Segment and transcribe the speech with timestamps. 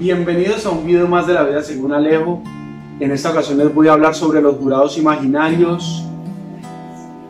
[0.00, 2.42] Bienvenidos a un video más de la vida según Alejo.
[3.00, 6.06] En esta ocasión les voy a hablar sobre los jurados imaginarios.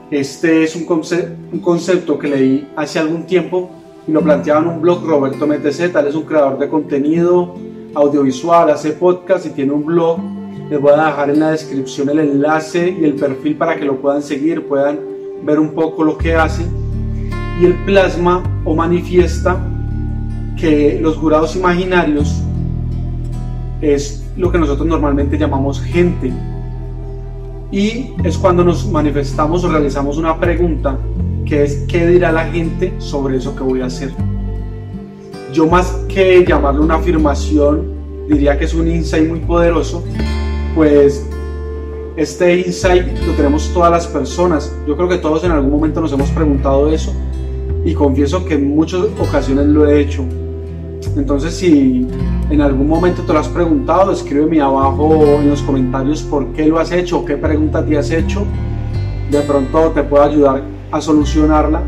[0.08, 0.86] Este es un,
[1.52, 3.68] un concepto que leí hace algún tiempo
[4.06, 5.80] y lo planteaba en un blog Roberto MTZ.
[5.80, 7.56] Él es un creador de contenido
[7.92, 10.20] audiovisual, hace podcast y tiene un blog.
[10.70, 14.00] Les voy a dejar en la descripción el enlace y el perfil para que lo
[14.00, 15.00] puedan seguir, puedan
[15.42, 16.62] ver un poco lo que hace.
[17.60, 19.58] Y el plasma o manifiesta
[20.56, 22.44] que los jurados imaginarios
[23.80, 26.32] es lo que nosotros normalmente llamamos gente.
[27.72, 30.98] Y es cuando nos manifestamos o realizamos una pregunta
[31.44, 34.12] que es ¿qué dirá la gente sobre eso que voy a hacer?
[35.52, 37.86] Yo más que llamarlo una afirmación,
[38.28, 40.04] diría que es un insight muy poderoso,
[40.74, 41.26] pues
[42.16, 44.72] este insight lo tenemos todas las personas.
[44.86, 47.12] Yo creo que todos en algún momento nos hemos preguntado eso
[47.84, 50.24] y confieso que en muchas ocasiones lo he hecho.
[51.16, 52.06] Entonces si
[52.50, 56.80] en algún momento te lo has preguntado, escríbeme abajo en los comentarios por qué lo
[56.80, 58.44] has hecho, qué pregunta te has hecho.
[59.30, 61.80] De pronto te puedo ayudar a solucionarla.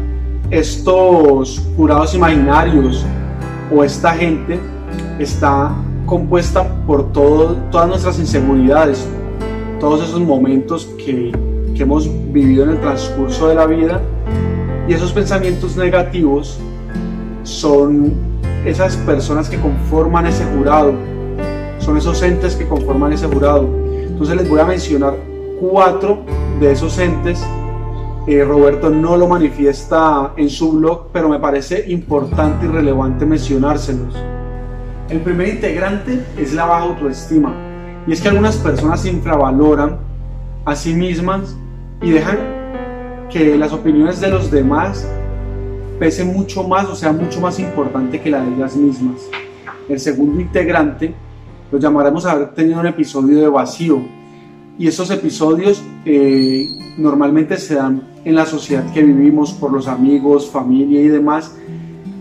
[0.51, 3.05] Estos jurados imaginarios
[3.75, 4.61] o esta gente
[5.19, 5.75] está
[6.07, 9.09] compuesta por todo, todas nuestras inseguridades,
[9.81, 11.33] todos esos momentos que,
[11.75, 14.01] que hemos vivido en el transcurso de la vida
[14.87, 16.59] y esos pensamientos negativos
[17.43, 18.32] son
[18.65, 20.95] esas personas que conforman ese jurado,
[21.79, 23.69] son esos entes que conforman ese jurado.
[24.07, 25.15] Entonces les voy a mencionar
[25.61, 26.25] cuatro
[26.61, 27.45] de esos entes.
[28.29, 34.15] Eh, Roberto no lo manifiesta en su blog, pero me parece importante y relevante mencionárselos.
[35.09, 37.53] El primer integrante es la baja autoestima.
[38.07, 39.99] Y es que algunas personas infravaloran
[40.65, 41.57] a sí mismas
[42.01, 42.39] y dejan
[43.29, 45.09] que las opiniones de los demás
[46.03, 49.21] pese mucho más o sea mucho más importante que la de ellas mismas.
[49.89, 51.15] El segundo integrante
[51.71, 54.03] lo llamaremos a haber tenido un episodio de vacío.
[54.77, 56.67] Y esos episodios eh,
[56.99, 61.55] normalmente se dan en la sociedad que vivimos por los amigos, familia y demás.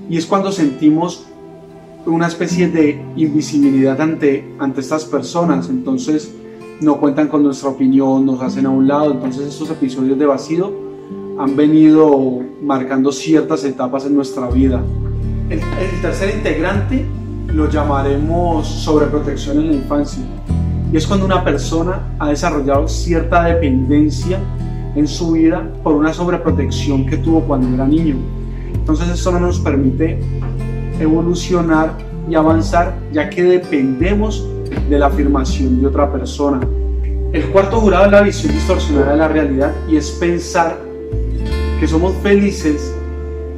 [0.07, 1.25] Y es cuando sentimos
[2.05, 5.69] una especie de invisibilidad ante, ante estas personas.
[5.69, 6.31] Entonces
[6.81, 9.11] no cuentan con nuestra opinión, nos hacen a un lado.
[9.11, 10.90] Entonces esos episodios de vacío
[11.37, 14.81] han venido marcando ciertas etapas en nuestra vida.
[15.49, 15.59] El,
[16.01, 17.05] tercer integrante
[17.47, 20.23] lo llamaremos sobreprotección en la infancia.
[20.91, 24.39] Y es cuando una persona ha desarrollado cierta dependencia
[24.95, 28.15] en su vida por una sobreprotección que tuvo cuando era niño.
[28.73, 30.19] Entonces eso no nos permite
[30.99, 31.97] evolucionar
[32.29, 34.47] y avanzar ya que dependemos
[34.89, 36.59] de la afirmación de otra persona.
[37.33, 40.90] El cuarto jurado es la visión distorsionada de la realidad y es pensar
[41.81, 42.93] que somos felices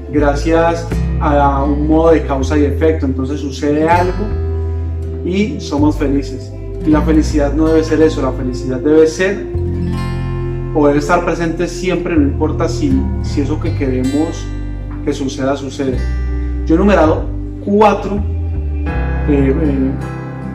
[0.09, 0.87] gracias
[1.19, 3.05] a un modo de causa y efecto.
[3.05, 4.25] Entonces sucede algo
[5.25, 6.49] y somos felices.
[6.85, 9.45] Y la felicidad no debe ser eso, la felicidad debe ser
[10.73, 14.45] poder estar presente siempre, no importa si, si eso que queremos
[15.03, 15.97] que suceda, sucede.
[16.65, 17.25] Yo he numerado
[17.65, 18.23] cuatro
[19.27, 19.91] eh, eh,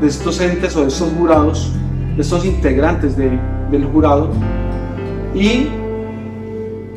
[0.00, 1.70] de estos entes o de estos jurados,
[2.16, 3.38] de estos integrantes de,
[3.70, 4.30] del jurado,
[5.34, 5.66] y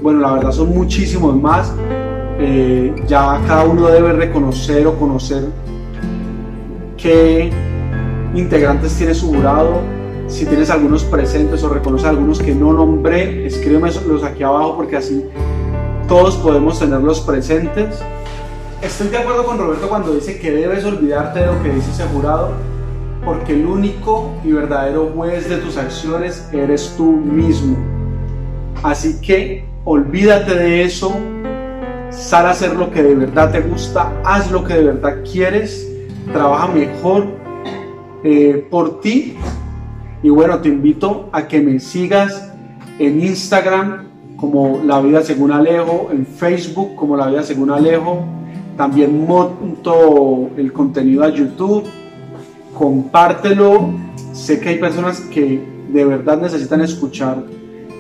[0.02, 1.74] bueno, la verdad son muchísimos más.
[2.40, 5.46] Eh, ya cada uno debe reconocer o conocer
[6.98, 7.52] qué
[8.34, 9.82] integrantes tiene su jurado.
[10.28, 15.26] Si tienes algunos presentes o reconoces algunos que no nombré, escríbemelos aquí abajo porque así
[16.08, 18.02] todos podemos tenerlos presentes.
[18.82, 22.06] Estoy de acuerdo con Roberto cuando dice que debes olvidarte de lo que dice ese
[22.06, 22.54] jurado,
[23.24, 27.78] porque el único y verdadero juez de tus acciones eres tú mismo.
[28.82, 31.16] Así que olvídate de eso,
[32.10, 35.90] sal a hacer lo que de verdad te gusta, haz lo que de verdad quieres,
[36.32, 37.26] trabaja mejor
[38.24, 39.36] eh, por ti.
[40.24, 42.52] Y bueno, te invito a que me sigas
[43.00, 48.24] en Instagram como La Vida Según Alejo, en Facebook como La Vida Según Alejo.
[48.78, 51.86] También monto el contenido a YouTube.
[52.78, 53.94] Compártelo.
[54.34, 55.60] Sé que hay personas que
[55.92, 57.44] de verdad necesitan escuchar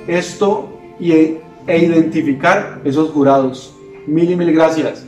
[0.07, 0.69] esto
[0.99, 1.11] y
[1.67, 3.73] e identificar esos jurados.
[4.07, 5.05] Mil y mil gracias.